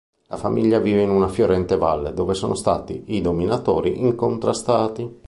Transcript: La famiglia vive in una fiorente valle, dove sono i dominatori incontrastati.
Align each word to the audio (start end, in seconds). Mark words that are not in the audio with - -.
La 0.29 0.37
famiglia 0.37 0.79
vive 0.79 1.03
in 1.03 1.11
una 1.11 1.27
fiorente 1.27 1.77
valle, 1.77 2.11
dove 2.11 2.33
sono 2.33 2.55
i 3.05 3.21
dominatori 3.21 3.99
incontrastati. 4.01 5.19